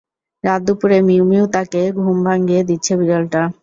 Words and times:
রাতদুপুরে 0.43 0.97
মিউ 1.07 1.23
মিউ 1.29 1.43
ডাকে 1.53 1.81
ঘুম 1.97 2.17
ভাঙিয়ে 2.25 2.61
দিচ্ছে 2.69 2.93
বিড়ালটা। 2.99 3.41